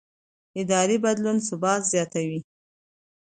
[0.59, 2.39] اداري بدلون ثبات زیاتوي